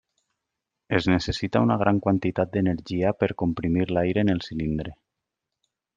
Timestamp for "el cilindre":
4.37-4.95